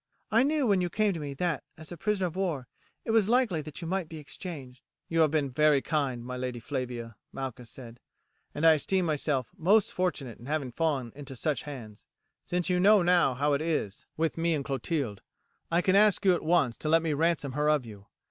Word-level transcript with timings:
I 0.31 0.41
knew 0.41 0.65
when 0.65 0.81
you 0.81 0.89
came 0.89 1.13
to 1.13 1.19
me 1.19 1.35
that, 1.35 1.63
as 1.77 1.91
a 1.91 1.95
prisoner 1.95 2.25
of 2.25 2.35
war, 2.35 2.67
it 3.05 3.11
was 3.11 3.29
likely 3.29 3.61
that 3.61 3.83
you 3.83 3.87
might 3.87 4.09
be 4.09 4.17
exchanged." 4.17 4.81
"You 5.07 5.19
have 5.19 5.29
been 5.29 5.51
very 5.51 5.79
kind, 5.83 6.25
my 6.25 6.35
Lady 6.37 6.59
Flavia," 6.59 7.17
Malchus 7.31 7.69
said, 7.69 7.99
"and 8.55 8.65
I 8.65 8.73
esteem 8.73 9.05
myself 9.05 9.49
most 9.55 9.93
fortunate 9.93 10.39
in 10.39 10.47
having 10.47 10.71
fallen 10.71 11.13
into 11.15 11.35
such 11.35 11.61
hands. 11.69 12.07
Since 12.47 12.67
you 12.67 12.79
know 12.79 13.03
now 13.03 13.35
how 13.35 13.53
it 13.53 13.61
is 13.61 14.07
with 14.17 14.39
me 14.39 14.55
and 14.55 14.65
Clotilde, 14.65 15.21
I 15.69 15.83
can 15.83 15.95
ask 15.95 16.25
you 16.25 16.33
at 16.33 16.41
once 16.41 16.79
to 16.79 16.89
let 16.89 17.03
me 17.03 17.13
ransom 17.13 17.51
her 17.51 17.69
of 17.69 17.85
you. 17.85 18.07